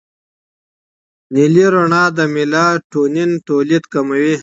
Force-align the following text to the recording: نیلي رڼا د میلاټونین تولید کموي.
نیلي 1.33 1.65
رڼا 1.73 2.03
د 2.17 2.19
میلاټونین 2.35 3.31
تولید 3.47 3.83
کموي. 3.93 4.35